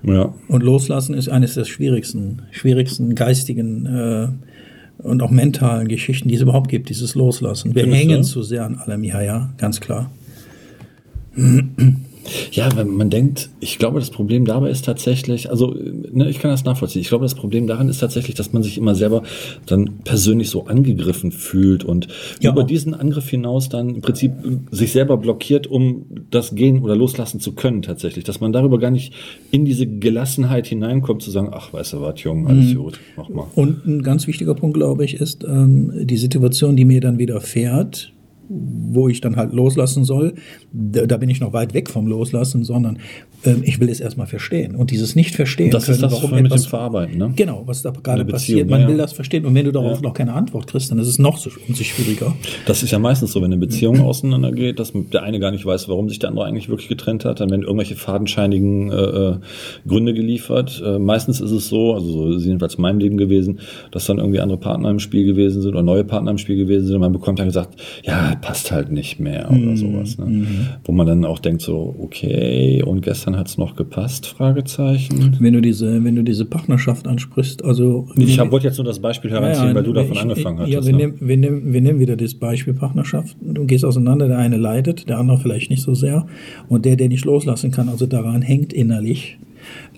Ja. 0.02 0.34
Und 0.48 0.62
loslassen 0.62 1.14
ist 1.14 1.28
eines 1.28 1.54
der 1.54 1.64
schwierigsten, 1.64 2.42
schwierigsten 2.50 3.14
geistigen 3.14 3.86
äh, 3.86 4.28
und 4.98 5.22
auch 5.22 5.30
mentalen 5.30 5.88
Geschichten, 5.88 6.28
die 6.28 6.34
es 6.34 6.42
überhaupt 6.42 6.68
gibt, 6.68 6.88
dieses 6.88 7.14
Loslassen. 7.14 7.74
Wir 7.74 7.84
Findest 7.84 8.02
hängen 8.02 8.24
zu 8.24 8.42
sehr 8.42 8.64
an 8.64 8.76
allem, 8.76 9.04
ja, 9.04 9.20
ja, 9.20 9.52
ganz 9.58 9.80
klar. 9.80 10.10
Ja, 12.52 12.68
wenn 12.76 12.88
man 12.96 13.10
denkt, 13.10 13.50
ich 13.60 13.78
glaube, 13.78 13.98
das 13.98 14.10
Problem 14.10 14.44
dabei 14.44 14.70
ist 14.70 14.84
tatsächlich, 14.84 15.50
also 15.50 15.74
ne, 16.12 16.28
ich 16.28 16.38
kann 16.38 16.50
das 16.50 16.64
nachvollziehen. 16.64 17.00
Ich 17.02 17.08
glaube, 17.08 17.24
das 17.24 17.34
Problem 17.34 17.66
daran 17.66 17.88
ist 17.88 17.98
tatsächlich, 17.98 18.34
dass 18.34 18.52
man 18.52 18.62
sich 18.62 18.76
immer 18.78 18.94
selber 18.94 19.22
dann 19.66 19.98
persönlich 20.04 20.50
so 20.50 20.66
angegriffen 20.66 21.32
fühlt 21.32 21.84
und 21.84 22.08
Ja. 22.40 22.52
über 22.52 22.64
diesen 22.64 22.94
Angriff 22.94 23.28
hinaus 23.28 23.68
dann 23.68 23.94
im 23.96 24.00
Prinzip 24.02 24.32
sich 24.70 24.92
selber 24.92 25.16
blockiert, 25.16 25.66
um 25.66 26.06
das 26.30 26.54
gehen 26.54 26.82
oder 26.82 26.94
loslassen 26.96 27.40
zu 27.40 27.52
können 27.52 27.82
tatsächlich. 27.82 28.24
Dass 28.24 28.40
man 28.40 28.52
darüber 28.52 28.78
gar 28.78 28.90
nicht 28.90 29.12
in 29.50 29.64
diese 29.64 29.86
Gelassenheit 29.86 30.66
hineinkommt, 30.66 31.22
zu 31.22 31.30
sagen, 31.30 31.50
ach, 31.52 31.72
weißt 31.72 31.94
du 31.94 32.00
was, 32.02 32.22
Jung, 32.22 32.46
alles 32.46 32.74
gut, 32.74 33.00
mach 33.16 33.28
mal. 33.28 33.46
Und 33.54 33.86
ein 33.86 34.02
ganz 34.02 34.26
wichtiger 34.26 34.54
Punkt, 34.54 34.76
glaube 34.76 35.04
ich, 35.04 35.14
ist 35.14 35.44
ähm, 35.44 35.92
die 36.06 36.16
Situation, 36.16 36.76
die 36.76 36.84
mir 36.84 37.00
dann 37.00 37.18
widerfährt, 37.18 38.12
wo 38.50 39.08
ich 39.08 39.20
dann 39.20 39.36
halt 39.36 39.52
loslassen 39.52 40.04
soll. 40.04 40.34
Da, 40.72 41.06
da 41.06 41.16
bin 41.16 41.30
ich 41.30 41.40
noch 41.40 41.52
weit 41.52 41.72
weg 41.72 41.88
vom 41.88 42.06
Loslassen, 42.06 42.64
sondern 42.64 42.98
ähm, 43.44 43.62
ich 43.64 43.80
will 43.80 43.88
es 43.88 44.00
erstmal 44.00 44.26
verstehen. 44.26 44.74
Und 44.76 44.90
dieses 44.90 45.16
Nicht-Verstehen 45.16 45.70
Das 45.70 45.86
können, 45.86 45.96
ist 45.96 46.02
das 46.02 46.12
warum 46.12 46.36
dem 46.36 46.46
etwas 46.46 46.66
Verarbeiten, 46.66 47.18
ne? 47.18 47.32
Genau, 47.36 47.62
was 47.66 47.82
da 47.82 47.90
gerade 47.90 48.24
passiert. 48.24 48.68
Man 48.68 48.82
ja, 48.82 48.88
will 48.88 48.96
das 48.96 49.12
verstehen. 49.12 49.44
Und 49.46 49.54
wenn 49.54 49.64
du 49.64 49.72
darauf 49.72 50.00
Ja. 50.00 50.02
noch 50.08 50.14
keine 50.14 50.34
Antwort 50.34 50.66
kriegst, 50.66 50.90
dann 50.90 50.98
ist 50.98 51.08
es 51.08 51.18
noch 51.18 51.38
so 51.38 51.50
umso 51.68 51.82
schwieriger. 51.84 52.34
Das 52.66 52.82
ist 52.82 52.90
ja 52.90 52.98
meistens 52.98 53.32
so, 53.32 53.40
wenn 53.40 53.46
eine 53.52 53.56
Beziehung 53.58 54.00
auseinandergeht, 54.00 54.78
dass 54.78 54.92
der 54.94 55.22
eine 55.22 55.40
gar 55.40 55.50
nicht 55.50 55.64
weiß, 55.64 55.88
warum 55.88 56.08
sich 56.08 56.18
der 56.18 56.28
andere 56.30 56.44
eigentlich 56.44 56.68
wirklich 56.68 56.88
getrennt 56.88 57.24
hat. 57.24 57.40
Dann 57.40 57.50
werden 57.50 57.62
irgendwelche 57.62 57.96
fadenscheinigen 57.96 58.90
äh, 58.90 58.94
äh, 58.94 59.34
Gründe 59.86 60.14
geliefert. 60.14 60.82
Äh, 60.84 60.98
meistens 60.98 61.40
ist 61.40 61.50
es 61.50 61.68
so, 61.68 61.94
also 61.94 62.10
so 62.10 62.36
ist 62.36 62.44
jedenfalls 62.44 62.74
in 62.74 62.82
meinem 62.82 62.98
Leben 62.98 63.16
gewesen, 63.16 63.60
dass 63.90 64.06
dann 64.06 64.18
irgendwie 64.18 64.40
andere 64.40 64.58
Partner 64.58 64.90
im 64.90 64.98
Spiel 64.98 65.24
gewesen 65.24 65.62
sind 65.62 65.70
oder 65.72 65.82
neue 65.82 66.04
Partner 66.04 66.30
im 66.30 66.38
Spiel 66.38 66.56
gewesen 66.56 66.86
sind 66.86 66.94
und 66.96 67.00
man 67.00 67.12
bekommt 67.12 67.38
dann 67.38 67.46
gesagt, 67.46 67.80
ja, 68.04 68.34
passt 68.40 68.70
halt 68.70 68.90
nicht 68.92 69.20
mehr 69.20 69.50
oder 69.50 69.76
sowas. 69.76 70.18
Ne? 70.18 70.46
Wo 70.84 70.92
man 70.92 71.06
dann 71.06 71.24
auch 71.24 71.38
denkt 71.38 71.62
so, 71.62 71.94
okay, 71.98 72.82
und 72.82 73.02
gestern 73.02 73.29
hat's 73.36 73.58
noch 73.58 73.76
gepasst? 73.76 74.26
Fragezeichen. 74.26 75.36
Wenn 75.40 75.52
du 75.52 75.60
diese, 75.60 76.02
wenn 76.04 76.16
du 76.16 76.22
diese 76.22 76.44
Partnerschaft 76.44 77.06
ansprichst, 77.06 77.64
also 77.64 78.06
Ich 78.16 78.38
hab, 78.38 78.50
wollte 78.52 78.66
jetzt 78.66 78.76
nur 78.78 78.84
das 78.84 78.98
Beispiel 79.00 79.30
heranziehen, 79.30 79.74
weil 79.74 79.82
du 79.82 79.92
davon 79.92 80.12
ich- 80.12 80.20
angefangen 80.20 80.58
Ja, 80.66 80.78
hattest. 80.78 80.86
wir, 80.86 80.92
ne? 80.92 80.98
nehmen, 80.98 81.14
wir, 81.20 81.36
nehmen, 81.36 81.72
wir 81.72 81.80
nehmen 81.80 82.00
wieder 82.00 82.16
das 82.16 82.34
Beispiel 82.34 82.74
Partnerschaft. 82.74 83.36
Du 83.40 83.64
gehst 83.66 83.84
auseinander, 83.84 84.28
der 84.28 84.38
eine 84.38 84.56
leidet, 84.56 85.08
der 85.08 85.18
andere 85.18 85.38
vielleicht 85.38 85.70
nicht 85.70 85.82
so 85.82 85.94
sehr. 85.94 86.26
Und 86.68 86.84
der, 86.84 86.96
der 86.96 87.08
nicht 87.08 87.24
loslassen 87.24 87.70
kann, 87.70 87.88
also 87.88 88.06
daran 88.06 88.42
hängt 88.42 88.72
innerlich. 88.72 89.38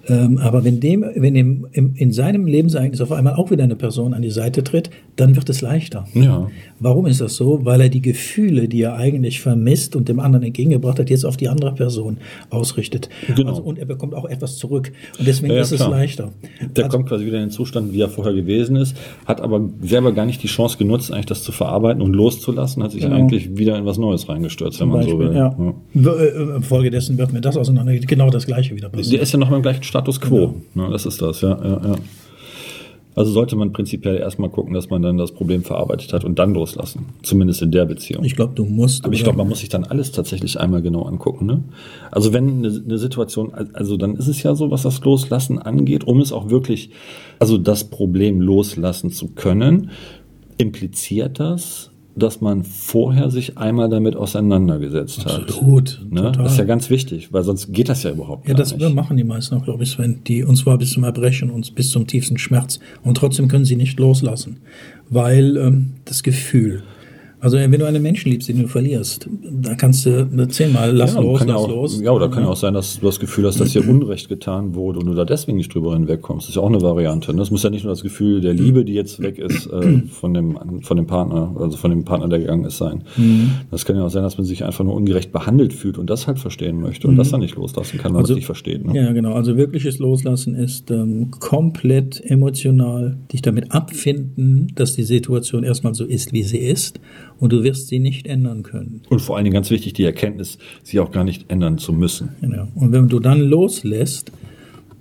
Ähm, 0.08 0.38
aber 0.38 0.64
wenn 0.64 0.80
dem, 0.80 1.04
wenn 1.14 1.34
dem, 1.34 1.66
im, 1.70 1.94
in 1.94 2.10
seinem 2.10 2.46
Lebensereignis 2.46 3.00
auf 3.00 3.12
einmal 3.12 3.34
auch 3.34 3.52
wieder 3.52 3.62
eine 3.62 3.76
Person 3.76 4.14
an 4.14 4.22
die 4.22 4.30
Seite 4.32 4.64
tritt, 4.64 4.90
dann 5.14 5.36
wird 5.36 5.48
es 5.48 5.60
leichter. 5.60 6.06
Ja. 6.14 6.48
Warum 6.80 7.06
ist 7.06 7.20
das 7.20 7.36
so? 7.36 7.60
Weil 7.64 7.82
er 7.82 7.88
die 7.88 8.00
Gefühle, 8.02 8.66
die 8.66 8.82
er 8.82 8.96
eigentlich 8.96 9.40
vermisst 9.40 9.94
und 9.94 10.08
dem 10.08 10.18
anderen 10.18 10.44
entgegengebracht 10.44 10.98
hat, 10.98 11.08
jetzt 11.08 11.24
auf 11.24 11.36
die 11.36 11.48
andere 11.48 11.72
Person 11.74 12.16
ausrichtet. 12.50 13.08
Genau. 13.36 13.50
Also, 13.50 13.62
und 13.62 13.78
er 13.78 13.84
bekommt 13.86 14.14
auch 14.14 14.24
etwas 14.24 14.56
zurück. 14.56 14.90
Und 15.20 15.28
deswegen 15.28 15.52
Ja, 15.52 15.56
ja, 15.58 15.62
ist 15.62 15.70
es 15.70 15.76
klar. 15.78 15.90
leichter. 15.90 16.32
Der 16.76 16.84
Also- 16.86 16.96
kommt 16.96 17.08
quasi 17.08 17.24
wieder 17.24 17.36
in 17.36 17.44
den 17.44 17.50
Zustand, 17.50 17.92
wie 17.92 18.00
er 18.00 18.08
vorher 18.08 18.32
gewesen 18.34 18.74
ist, 18.74 18.96
hat 19.26 19.40
aber 19.40 19.68
selber 19.82 20.10
gar 20.12 20.26
nicht 20.26 20.42
die 20.42 20.48
Chance 20.48 20.78
genutzt, 20.78 21.12
eigentlich 21.12 21.26
das 21.26 21.44
zu 21.44 21.52
verarbeiten 21.52 22.02
und 22.02 22.12
loszulassen, 22.12 22.82
hat 22.82 22.90
sich 22.90 23.02
Genau. 23.02 23.14
eigentlich 23.14 23.56
wieder 23.56 23.78
in 23.78 23.86
was 23.86 23.98
Neues 23.98 24.28
reingestürzt, 24.28 24.80
wenn 24.80 24.88
man 24.88 25.02
so 25.08 25.16
will. 25.18 25.32
ja. 25.32 25.56
W- 25.94 26.08
äh, 26.10 26.56
Infolgedessen 26.56 27.18
wird 27.18 27.32
mir 27.32 27.40
das 27.40 27.56
auseinander, 27.56 27.94
genau 27.98 28.30
das 28.30 28.46
Gleiche 28.46 28.74
wieder 28.74 28.88
Der 28.88 28.98
passieren. 28.98 29.22
ist 29.22 29.32
ja 29.32 29.38
noch 29.38 29.50
mal 29.50 29.61
im 29.62 29.70
gleichen 29.70 29.84
Status 29.84 30.20
quo. 30.20 30.54
Genau. 30.74 30.86
Ne, 30.86 30.92
das 30.92 31.06
ist 31.06 31.22
das, 31.22 31.40
ja, 31.40 31.50
ja, 31.50 31.80
ja. 31.84 31.96
Also 33.14 33.30
sollte 33.30 33.56
man 33.56 33.72
prinzipiell 33.72 34.16
erstmal 34.16 34.48
gucken, 34.48 34.72
dass 34.72 34.88
man 34.88 35.02
dann 35.02 35.18
das 35.18 35.32
Problem 35.32 35.64
verarbeitet 35.64 36.12
hat 36.14 36.24
und 36.24 36.38
dann 36.38 36.54
loslassen. 36.54 37.06
Zumindest 37.22 37.60
in 37.60 37.70
der 37.70 37.84
Beziehung. 37.84 38.24
Ich 38.24 38.36
glaube, 38.36 38.54
du 38.54 38.64
musst. 38.64 39.04
Aber 39.04 39.12
ich 39.12 39.22
glaube, 39.22 39.36
man 39.36 39.48
muss 39.48 39.60
sich 39.60 39.68
dann 39.68 39.84
alles 39.84 40.12
tatsächlich 40.12 40.58
einmal 40.58 40.80
genau 40.80 41.02
angucken. 41.02 41.44
Ne? 41.44 41.62
Also 42.10 42.32
wenn 42.32 42.64
eine, 42.64 42.68
eine 42.68 42.98
Situation, 42.98 43.52
also 43.52 43.98
dann 43.98 44.16
ist 44.16 44.28
es 44.28 44.42
ja 44.42 44.54
so, 44.54 44.70
was 44.70 44.82
das 44.82 45.00
Loslassen 45.00 45.58
angeht, 45.58 46.04
um 46.04 46.20
es 46.20 46.32
auch 46.32 46.48
wirklich, 46.48 46.90
also 47.38 47.58
das 47.58 47.84
Problem 47.84 48.40
loslassen 48.40 49.10
zu 49.10 49.28
können, 49.28 49.90
impliziert 50.56 51.38
das, 51.38 51.91
dass 52.14 52.40
man 52.40 52.62
vorher 52.64 53.30
sich 53.30 53.56
einmal 53.58 53.88
damit 53.88 54.16
auseinandergesetzt 54.16 55.24
hat. 55.24 55.42
Absolut, 55.44 56.00
Ne? 56.10 56.22
total. 56.22 56.42
Das 56.44 56.52
ist 56.52 56.58
ja 56.58 56.64
ganz 56.64 56.90
wichtig, 56.90 57.32
weil 57.32 57.42
sonst 57.42 57.72
geht 57.72 57.88
das 57.88 58.02
ja 58.02 58.10
überhaupt 58.10 58.46
Ja, 58.48 58.54
das 58.54 58.76
nicht. 58.76 58.94
machen 58.94 59.16
die 59.16 59.24
meisten 59.24 59.54
auch, 59.56 59.64
glaube 59.64 59.82
ich, 59.84 59.90
Sven. 59.90 60.20
Die, 60.26 60.44
und 60.44 60.56
zwar 60.56 60.76
bis 60.78 60.90
zum 60.92 61.04
Erbrechen 61.04 61.50
und 61.50 61.74
bis 61.74 61.90
zum 61.90 62.06
tiefsten 62.06 62.36
Schmerz. 62.38 62.80
Und 63.02 63.16
trotzdem 63.16 63.48
können 63.48 63.64
sie 63.64 63.76
nicht 63.76 63.98
loslassen. 63.98 64.58
Weil 65.08 65.56
ähm, 65.56 65.92
das 66.04 66.22
Gefühl. 66.22 66.82
Also 67.42 67.56
wenn 67.56 67.72
du 67.72 67.84
einen 67.84 68.00
Menschen 68.00 68.30
liebst, 68.30 68.48
den 68.48 68.62
du 68.62 68.68
verlierst, 68.68 69.28
da 69.50 69.74
kannst 69.74 70.06
du 70.06 70.46
zehnmal 70.46 70.92
lass 70.92 71.14
ja, 71.14 71.20
los, 71.20 71.40
kann 71.40 71.48
ja 71.48 71.54
lass 71.54 71.64
auch, 71.64 71.68
los. 71.68 72.00
Ja, 72.00 72.12
oder 72.12 72.28
kann 72.28 72.44
ja 72.44 72.48
auch 72.48 72.56
sein, 72.56 72.72
dass 72.72 73.00
du 73.00 73.06
das 73.06 73.18
Gefühl 73.18 73.48
hast, 73.48 73.58
dass 73.60 73.72
dir 73.72 73.88
Unrecht 73.88 74.28
getan 74.28 74.76
wurde 74.76 75.00
und 75.00 75.06
du 75.06 75.14
da 75.14 75.24
deswegen 75.24 75.56
nicht 75.56 75.74
drüber 75.74 75.92
hinwegkommst. 75.94 76.44
Das 76.44 76.50
ist 76.50 76.54
ja 76.54 76.62
auch 76.62 76.68
eine 76.68 76.80
Variante. 76.80 77.32
ne? 77.32 77.38
Das 77.38 77.50
muss 77.50 77.64
ja 77.64 77.70
nicht 77.70 77.82
nur 77.82 77.92
das 77.92 78.04
Gefühl 78.04 78.40
der 78.40 78.54
Liebe, 78.54 78.84
die 78.84 78.92
jetzt 78.92 79.20
weg 79.20 79.38
ist, 79.38 79.66
äh, 79.66 80.02
von, 80.08 80.34
dem, 80.34 80.82
von 80.82 80.96
dem 80.96 81.08
Partner, 81.08 81.52
also 81.58 81.76
von 81.76 81.90
dem 81.90 82.04
Partner, 82.04 82.28
der 82.28 82.38
gegangen 82.38 82.64
ist, 82.64 82.78
sein. 82.78 83.02
Das 83.72 83.84
kann 83.84 83.96
ja 83.96 84.04
auch 84.04 84.10
sein, 84.10 84.22
dass 84.22 84.38
man 84.38 84.44
sich 84.44 84.64
einfach 84.64 84.84
nur 84.84 84.94
ungerecht 84.94 85.32
behandelt 85.32 85.72
fühlt 85.72 85.98
und 85.98 86.08
das 86.08 86.28
halt 86.28 86.38
verstehen 86.38 86.80
möchte 86.80 87.08
und 87.08 87.16
das 87.16 87.30
dann 87.30 87.40
nicht 87.40 87.56
loslassen 87.56 87.98
kann, 87.98 88.12
weil 88.12 88.22
man 88.22 88.30
es 88.30 88.36
nicht 88.36 88.46
versteht. 88.46 88.84
Ne? 88.84 88.94
Ja, 88.94 89.12
genau. 89.12 89.32
Also 89.32 89.56
wirkliches 89.56 89.98
Loslassen 89.98 90.54
ist 90.54 90.92
ähm, 90.92 91.32
komplett 91.32 92.22
emotional, 92.24 93.18
dich 93.32 93.42
damit 93.42 93.72
abfinden, 93.72 94.70
dass 94.76 94.94
die 94.94 95.02
Situation 95.02 95.64
erstmal 95.64 95.94
so 95.94 96.04
ist, 96.04 96.32
wie 96.32 96.44
sie 96.44 96.58
ist 96.58 97.00
und 97.42 97.52
du 97.52 97.64
wirst 97.64 97.88
sie 97.88 97.98
nicht 97.98 98.28
ändern 98.28 98.62
können. 98.62 99.02
Und 99.08 99.20
vor 99.20 99.34
allen 99.34 99.44
Dingen 99.44 99.54
ganz 99.54 99.68
wichtig, 99.68 99.94
die 99.94 100.04
Erkenntnis, 100.04 100.58
sie 100.84 101.00
auch 101.00 101.10
gar 101.10 101.24
nicht 101.24 101.50
ändern 101.50 101.76
zu 101.76 101.92
müssen. 101.92 102.28
Genau. 102.40 102.68
Und 102.76 102.92
wenn 102.92 103.08
du 103.08 103.18
dann 103.18 103.40
loslässt, 103.40 104.30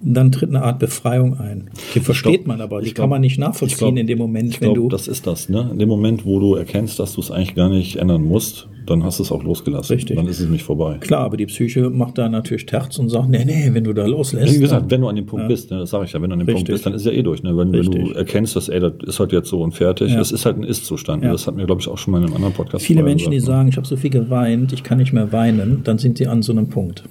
dann 0.03 0.31
tritt 0.31 0.49
eine 0.49 0.63
Art 0.63 0.79
Befreiung 0.79 1.39
ein. 1.39 1.69
Die 1.95 1.99
versteht 1.99 2.45
glaub- 2.45 2.47
man 2.47 2.61
aber, 2.61 2.81
die 2.81 2.87
ich 2.87 2.95
kann 2.95 3.03
glaub- 3.03 3.09
man 3.11 3.21
nicht 3.21 3.37
nachvollziehen 3.39 3.77
glaub- 3.77 3.97
in 3.97 4.07
dem 4.07 4.17
Moment, 4.17 4.49
Ich 4.49 4.61
wenn 4.61 4.73
du. 4.73 4.89
das 4.89 5.07
ist 5.07 5.27
das. 5.27 5.49
Ne? 5.49 5.69
In 5.71 5.79
dem 5.79 5.89
Moment, 5.89 6.25
wo 6.25 6.39
du 6.39 6.55
erkennst, 6.55 6.99
dass 6.99 7.13
du 7.13 7.21
es 7.21 7.29
eigentlich 7.31 7.55
gar 7.55 7.69
nicht 7.69 7.97
ändern 7.97 8.23
musst, 8.23 8.67
dann 8.87 9.03
hast 9.03 9.19
du 9.19 9.23
es 9.23 9.31
auch 9.31 9.43
losgelassen. 9.43 9.93
Richtig. 9.95 10.15
Dann 10.15 10.27
ist 10.27 10.39
es 10.39 10.49
nicht 10.49 10.63
vorbei. 10.63 10.97
Klar, 10.99 11.21
aber 11.21 11.37
die 11.37 11.45
Psyche 11.45 11.89
macht 11.91 12.17
da 12.17 12.27
natürlich 12.29 12.65
Terz 12.65 12.97
und 12.97 13.09
sagt, 13.09 13.29
nee, 13.29 13.45
nee, 13.45 13.69
wenn 13.73 13.83
du 13.83 13.93
da 13.93 14.05
loslässt. 14.07 14.55
Wie 14.55 14.59
gesagt, 14.59 14.89
wenn 14.89 15.01
du 15.01 15.07
an 15.07 15.15
dem 15.15 15.27
Punkt 15.27 15.47
bist, 15.47 15.69
ne, 15.69 15.77
das 15.77 15.91
sage 15.91 16.05
ich 16.05 16.13
ja, 16.13 16.21
wenn 16.21 16.29
du 16.31 16.33
an 16.33 16.39
dem 16.39 16.47
Punkt 16.47 16.61
Richtig. 16.61 16.73
bist, 16.73 16.85
dann 16.87 16.93
ist 16.95 17.05
ja 17.05 17.11
eh 17.11 17.21
durch. 17.21 17.43
Ne? 17.43 17.55
Wenn, 17.55 17.71
wenn 17.71 17.83
du 17.91 18.11
erkennst, 18.13 18.55
dass 18.55 18.69
ey, 18.69 18.79
das 18.79 18.93
ist 19.05 19.19
halt 19.19 19.31
jetzt 19.33 19.49
so 19.49 19.61
und 19.61 19.73
fertig, 19.73 20.11
Ja. 20.11 20.17
das 20.17 20.31
ist 20.31 20.45
halt 20.47 20.57
ein 20.57 20.63
Ist-Zustand. 20.63 21.23
Ja. 21.23 21.31
Das 21.31 21.45
hatten 21.45 21.59
wir, 21.59 21.65
glaube 21.67 21.79
ich, 21.81 21.87
auch 21.87 21.99
schon 21.99 22.11
mal 22.11 22.17
in 22.17 22.25
einem 22.25 22.33
anderen 22.35 22.53
Podcast. 22.55 22.83
Viele 22.85 23.03
Menschen, 23.03 23.29
die 23.29 23.37
gesagt, 23.37 23.49
ne? 23.51 23.55
sagen, 23.57 23.69
ich 23.69 23.77
habe 23.77 23.85
so 23.87 23.95
viel 23.97 24.09
geweint, 24.09 24.73
ich 24.73 24.81
kann 24.83 24.97
nicht 24.97 25.13
mehr 25.13 25.31
weinen, 25.31 25.81
dann 25.83 25.99
sind 25.99 26.17
sie 26.17 26.25
an 26.25 26.41
so 26.41 26.51
einem 26.51 26.67
Punkt. 26.67 27.03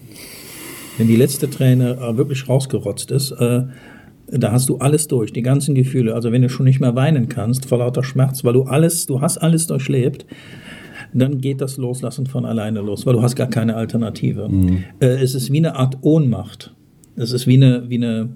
Wenn 1.00 1.08
die 1.08 1.16
letzte 1.16 1.48
Träne 1.48 1.96
äh, 1.96 2.18
wirklich 2.18 2.46
rausgerotzt 2.46 3.10
ist, 3.10 3.30
äh, 3.30 3.62
da 4.26 4.52
hast 4.52 4.68
du 4.68 4.76
alles 4.76 5.08
durch, 5.08 5.32
die 5.32 5.40
ganzen 5.40 5.74
Gefühle. 5.74 6.14
Also 6.14 6.30
wenn 6.30 6.42
du 6.42 6.50
schon 6.50 6.66
nicht 6.66 6.78
mehr 6.78 6.94
weinen 6.94 7.30
kannst 7.30 7.64
vor 7.64 7.78
lauter 7.78 8.04
Schmerz, 8.04 8.44
weil 8.44 8.52
du 8.52 8.64
alles, 8.64 9.06
du 9.06 9.22
hast 9.22 9.38
alles 9.38 9.66
durchlebt, 9.66 10.26
dann 11.14 11.40
geht 11.40 11.62
das 11.62 11.78
Loslassen 11.78 12.26
von 12.26 12.44
alleine 12.44 12.82
los, 12.82 13.06
weil 13.06 13.14
du 13.14 13.22
hast 13.22 13.34
gar 13.34 13.48
keine 13.48 13.76
Alternative. 13.76 14.50
Mhm. 14.50 14.84
Äh, 15.00 15.06
es 15.06 15.34
ist 15.34 15.50
wie 15.50 15.56
eine 15.56 15.74
Art 15.76 15.96
Ohnmacht. 16.02 16.74
Das 17.16 17.32
ist 17.32 17.46
wie 17.46 17.56
eine, 17.56 17.88
wie 17.88 17.96
eine 17.96 18.34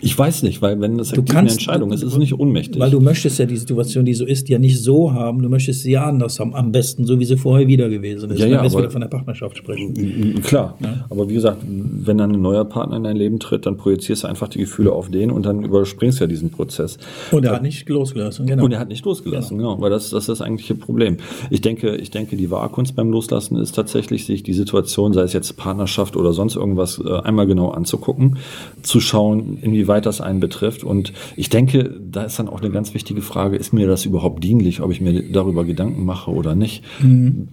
ich 0.00 0.18
weiß 0.18 0.42
nicht, 0.42 0.62
weil 0.62 0.80
wenn 0.80 0.98
das 0.98 1.10
aktiv 1.12 1.24
kannst- 1.26 1.36
eine 1.36 1.50
Entscheidung 1.52 1.92
ist, 1.92 2.02
ist 2.02 2.12
es 2.12 2.18
nicht 2.18 2.38
ohnmächtig. 2.38 2.80
Weil 2.80 2.90
du 2.90 3.00
möchtest 3.00 3.38
ja 3.38 3.46
die 3.46 3.56
Situation, 3.56 4.04
die 4.04 4.14
so 4.14 4.24
ist, 4.26 4.48
ja 4.48 4.58
nicht 4.58 4.80
so 4.82 5.12
haben, 5.12 5.42
du 5.42 5.48
möchtest 5.48 5.82
sie 5.82 5.92
ja 5.92 6.04
anders 6.04 6.38
haben, 6.40 6.54
am 6.54 6.72
besten 6.72 7.04
so, 7.04 7.18
wie 7.18 7.24
sie 7.24 7.36
vorher 7.36 7.66
wieder 7.66 7.88
gewesen 7.88 8.30
ist. 8.30 8.38
Ja, 8.38 8.44
wenn 8.46 8.52
ja, 8.52 8.58
wir 8.58 8.64
jetzt 8.64 8.74
aber- 8.74 8.82
wieder 8.84 8.90
von 8.90 9.00
der 9.00 9.08
Partnerschaft 9.08 9.56
sprechen. 9.56 10.40
Klar, 10.42 10.76
aber 11.10 11.28
wie 11.28 11.34
gesagt, 11.34 11.58
wenn 11.66 12.18
dann 12.18 12.32
ein 12.32 12.42
neuer 12.42 12.64
Partner 12.64 12.96
in 12.96 13.04
dein 13.04 13.16
Leben 13.16 13.38
tritt, 13.40 13.66
dann 13.66 13.76
projizierst 13.76 14.24
du 14.24 14.28
einfach 14.28 14.48
die 14.48 14.58
Gefühle 14.58 14.92
auf 14.92 15.10
den 15.10 15.30
und 15.30 15.44
dann 15.46 15.62
überspringst 15.64 16.20
du 16.20 16.24
ja 16.24 16.28
diesen 16.28 16.50
Prozess. 16.50 16.98
Und 17.32 17.44
er 17.44 17.52
hat 17.52 17.62
nicht 17.62 17.88
losgelassen, 17.88 18.46
genau. 18.46 18.64
Und 18.64 18.72
er 18.72 18.78
hat 18.80 18.88
nicht 18.88 19.04
losgelassen, 19.04 19.58
genau, 19.58 19.80
weil 19.80 19.90
das, 19.90 20.10
das 20.10 20.24
ist 20.24 20.28
das 20.28 20.42
eigentliche 20.42 20.74
Problem. 20.74 21.16
Ich 21.50 21.60
denke, 21.60 21.96
ich 21.96 22.10
denke, 22.10 22.36
die 22.36 22.50
Wahrkunst 22.50 22.94
beim 22.96 23.10
Loslassen 23.10 23.56
ist 23.56 23.74
tatsächlich, 23.74 24.26
sich 24.26 24.42
die 24.42 24.52
Situation, 24.52 25.12
sei 25.12 25.22
es 25.22 25.32
jetzt 25.32 25.56
Partnerschaft 25.56 26.16
oder 26.16 26.32
sonst 26.32 26.56
irgendwas, 26.56 27.00
äh, 27.04 27.20
einmal 27.20 27.46
genau 27.46 27.70
anzugucken, 27.70 28.36
zu 28.82 29.00
schauen, 29.00 29.58
inwieweit 29.76 30.06
das 30.06 30.20
einen 30.20 30.40
betrifft. 30.40 30.84
Und 30.84 31.12
ich 31.36 31.50
denke, 31.50 31.94
da 32.00 32.22
ist 32.22 32.38
dann 32.38 32.48
auch 32.48 32.60
eine 32.60 32.70
ganz 32.70 32.94
wichtige 32.94 33.20
Frage, 33.20 33.56
ist 33.56 33.72
mir 33.72 33.86
das 33.86 34.06
überhaupt 34.06 34.42
dienlich, 34.42 34.80
ob 34.80 34.90
ich 34.90 35.00
mir 35.00 35.22
darüber 35.30 35.64
Gedanken 35.64 36.04
mache 36.04 36.30
oder 36.30 36.54
nicht? 36.54 36.82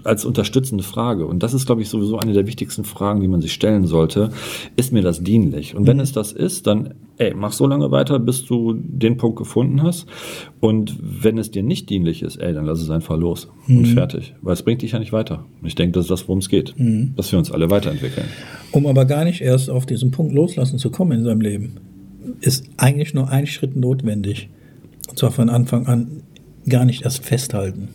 Als 0.03 0.25
unterstützende 0.25 0.83
Frage. 0.83 1.25
Und 1.25 1.43
das 1.43 1.53
ist, 1.53 1.65
glaube 1.65 1.81
ich, 1.81 1.89
sowieso 1.89 2.17
eine 2.17 2.33
der 2.33 2.47
wichtigsten 2.47 2.85
Fragen, 2.85 3.21
die 3.21 3.27
man 3.27 3.41
sich 3.41 3.53
stellen 3.53 3.85
sollte. 3.85 4.29
Ist 4.75 4.93
mir 4.93 5.01
das 5.01 5.21
dienlich? 5.23 5.75
Und 5.75 5.85
wenn 5.85 5.99
es 5.99 6.13
das 6.13 6.31
ist, 6.31 6.65
dann, 6.67 6.93
ey, 7.17 7.33
mach 7.35 7.51
so 7.51 7.67
lange 7.67 7.91
weiter, 7.91 8.19
bis 8.19 8.45
du 8.45 8.73
den 8.73 9.17
Punkt 9.17 9.37
gefunden 9.37 9.83
hast. 9.83 10.05
Und 10.59 10.97
wenn 11.01 11.37
es 11.37 11.51
dir 11.51 11.63
nicht 11.63 11.89
dienlich 11.89 12.23
ist, 12.23 12.37
ey, 12.37 12.53
dann 12.53 12.65
lass 12.65 12.81
es 12.81 12.89
einfach 12.89 13.17
los 13.17 13.49
und 13.67 13.87
fertig. 13.87 14.33
Weil 14.41 14.53
es 14.53 14.63
bringt 14.63 14.81
dich 14.81 14.93
ja 14.93 14.99
nicht 14.99 15.11
weiter. 15.11 15.45
Und 15.61 15.67
ich 15.67 15.75
denke, 15.75 15.93
das 15.93 16.05
ist 16.05 16.11
das, 16.11 16.27
worum 16.27 16.39
es 16.39 16.47
geht. 16.47 16.73
Dass 17.17 17.31
wir 17.31 17.39
uns 17.39 17.51
alle 17.51 17.69
weiterentwickeln. 17.69 18.27
Um 18.71 18.87
aber 18.87 19.05
gar 19.05 19.25
nicht 19.25 19.41
erst 19.41 19.69
auf 19.69 19.85
diesen 19.85 20.11
Punkt 20.11 20.33
loslassen 20.33 20.79
zu 20.79 20.89
kommen 20.89 21.11
in 21.11 21.23
seinem 21.23 21.41
Leben, 21.41 21.73
ist 22.41 22.65
eigentlich 22.77 23.13
nur 23.13 23.29
ein 23.29 23.47
Schritt 23.47 23.75
notwendig. 23.75 24.49
Und 25.09 25.17
zwar 25.19 25.31
von 25.31 25.49
Anfang 25.49 25.85
an 25.87 26.23
gar 26.67 26.85
nicht 26.85 27.03
erst 27.03 27.23
festhalten. 27.25 27.89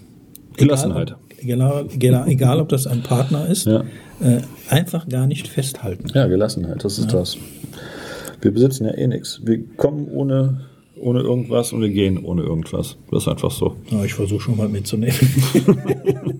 Gelassenheit. 0.56 1.16
Egal, 1.40 1.84
ob- 1.84 1.94
egal, 1.94 2.28
egal 2.28 2.60
ob 2.60 2.68
das 2.68 2.86
ein 2.86 3.02
Partner 3.02 3.46
ist, 3.46 3.66
Ja. 3.66 3.84
äh, 4.20 4.40
einfach 4.68 5.08
gar 5.08 5.26
nicht 5.26 5.46
festhalten. 5.48 6.08
Ja, 6.14 6.26
Gelassenheit, 6.26 6.82
das 6.84 6.98
ist 6.98 7.12
das. 7.12 7.38
Wir 8.40 8.50
besitzen 8.52 8.84
ja 8.86 8.94
eh 8.94 9.06
nichts. 9.06 9.40
Wir 9.44 9.64
kommen 9.76 10.08
ohne, 10.08 10.62
ohne 11.00 11.20
irgendwas 11.20 11.72
und 11.72 11.80
wir 11.80 11.90
gehen 11.90 12.18
ohne 12.24 12.42
irgendwas. 12.42 12.96
Das 13.10 13.22
ist 13.22 13.28
einfach 13.28 13.50
so. 13.52 13.76
Ja, 13.90 14.04
ich 14.04 14.14
versuche 14.14 14.40
schon 14.40 14.56
mal 14.56 14.68
mitzunehmen. 14.68 15.14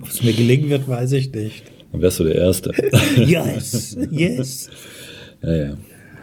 Ob 0.00 0.08
es 0.08 0.22
mir 0.22 0.32
gelingen 0.32 0.70
wird, 0.70 0.88
weiß 0.88 1.12
ich 1.12 1.32
nicht. 1.32 1.64
Dann 1.92 2.00
wärst 2.00 2.20
du 2.20 2.24
der 2.24 2.36
Erste. 2.36 2.72
Yes, 3.16 3.96
yes. 4.10 4.70
ja, 5.42 5.54
ja. 5.54 5.74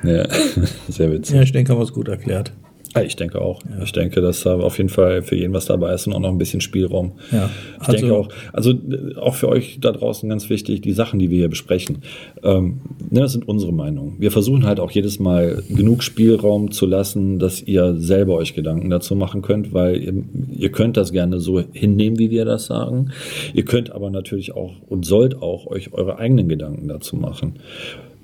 Ja, 0.04 0.26
sehr 0.90 1.12
witzig. 1.12 1.36
Ja, 1.36 1.42
ich 1.42 1.52
denke, 1.52 1.72
haben 1.72 1.80
wir 1.80 1.84
es 1.84 1.94
gut 1.94 2.08
erklärt. 2.08 2.52
Ja, 2.96 3.02
Ich 3.04 3.16
denke 3.16 3.40
auch. 3.40 3.62
Ich 3.84 3.92
denke, 3.92 4.20
dass 4.20 4.42
da 4.42 4.56
auf 4.60 4.78
jeden 4.78 4.90
Fall 4.90 5.22
für 5.22 5.36
jeden 5.36 5.54
was 5.54 5.66
dabei 5.66 5.94
ist 5.94 6.08
und 6.08 6.14
auch 6.14 6.20
noch 6.20 6.30
ein 6.32 6.40
bisschen 6.40 6.60
Spielraum. 6.60 7.12
Ja, 7.32 7.48
Ich 7.82 7.88
also- 7.88 7.92
denke 7.92 8.16
auch, 8.16 8.30
also 8.52 8.72
äh, 8.72 9.16
auch 9.16 9.36
für 9.36 9.48
euch 9.48 9.78
da 9.80 9.92
draußen 9.92 10.28
ganz 10.28 10.50
wichtig, 10.50 10.82
die 10.82 10.94
Sachen, 10.94 11.20
die 11.20 11.30
wir 11.30 11.38
hier 11.38 11.50
besprechen, 11.50 12.00
ähm, 12.44 12.82
ne, 13.12 13.20
das 13.20 13.34
sind 13.34 13.48
unsere 13.48 13.72
Meinungen. 13.74 14.16
Wir 14.20 14.32
versuchen 14.32 14.66
halt 14.66 14.80
auch 14.80 14.90
jedes 14.90 15.20
Mal 15.20 15.62
genug 15.70 16.02
Spielraum 16.02 16.72
zu 16.72 16.88
lassen, 16.88 17.38
dass 17.38 17.62
ihr 17.62 17.94
selber 18.00 18.34
euch 18.36 18.56
Gedanken 18.56 18.90
dazu 18.90 19.16
machen 19.16 19.44
könnt, 19.44 19.72
weil 19.72 19.98
ihr, 20.02 20.14
ihr 20.52 20.72
könnt 20.72 20.98
das 20.98 21.12
gerne 21.12 21.40
so 21.40 21.62
hinnehmen, 21.72 22.18
wie 22.18 22.32
wir 22.32 22.44
das 22.46 22.66
sagen. 22.66 23.12
Ihr 23.54 23.66
könnt 23.66 23.92
aber 23.92 24.10
natürlich 24.10 24.56
auch 24.56 24.74
und 24.88 25.06
sollt 25.06 25.40
auch 25.44 25.68
euch 25.68 25.94
eure 25.94 26.18
eigenen 26.18 26.50
Gedanken 26.50 26.88
dazu 26.88 27.16
machen. 27.18 27.60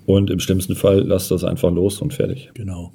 Und 0.05 0.29
im 0.29 0.39
schlimmsten 0.39 0.75
Fall 0.75 0.99
lasst 1.01 1.31
das 1.31 1.43
einfach 1.43 1.71
los 1.71 2.01
und 2.01 2.13
fertig. 2.13 2.51
Genau. 2.53 2.91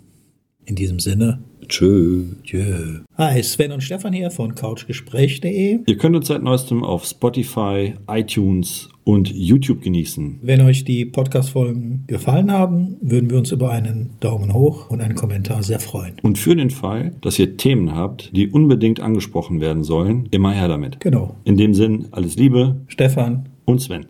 In 0.65 0.77
diesem 0.77 1.01
Sinne, 1.01 1.41
Tschö. 1.67 2.27
tschö. 2.45 3.01
Hi, 3.17 3.43
Sven 3.43 3.73
und 3.73 3.83
Stefan 3.83 4.13
hier 4.13 4.31
von 4.31 4.55
couchgespräch.de. 4.55 5.81
Ihr 5.87 5.99
könnt 5.99 6.15
uns 6.15 6.29
seit 6.29 6.43
neuestem 6.43 6.85
auf 6.85 7.05
Spotify, 7.05 7.95
iTunes 8.09 8.89
und 9.05 9.33
YouTube 9.33 9.81
genießen. 9.81 10.41
Wenn 10.43 10.61
euch 10.61 10.85
die 10.85 11.05
Podcast-Folgen 11.05 12.05
gefallen 12.07 12.53
haben, 12.53 12.97
würden 13.01 13.31
wir 13.31 13.39
uns 13.39 13.51
über 13.51 13.71
einen 13.71 14.11
Daumen 14.21 14.53
hoch 14.53 14.91
und 14.91 15.01
einen 15.01 15.15
Kommentar 15.15 15.63
sehr 15.63 15.81
freuen. 15.81 16.15
Und 16.23 16.39
für 16.39 16.55
den 16.55 16.71
Fall, 16.71 17.17
dass 17.21 17.39
ihr 17.39 17.57
Themen 17.57 17.95
habt, 17.95 18.31
die 18.37 18.49
unbedingt 18.49 19.01
angesprochen 19.01 19.61
werden 19.61 19.83
sollen, 19.83 20.29
immer 20.31 20.53
her 20.53 20.69
damit. 20.69 21.01
Genau. 21.01 21.37
In 21.45 21.57
dem 21.57 21.75
Sinn, 21.75 22.07
alles 22.13 22.37
Liebe 22.37 22.77
Stefan, 22.87 23.49
und 23.65 23.81
Sven. 23.81 24.07